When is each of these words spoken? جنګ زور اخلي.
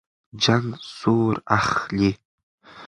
جنګ 0.43 0.67
زور 0.99 1.33
اخلي. 1.57 2.11